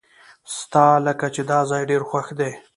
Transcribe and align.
ستالکه 0.57 1.27
چې 1.35 1.41
داځای 1.51 1.83
ډیر 1.89 2.01
خوښ 2.09 2.27
دی. 2.39 2.51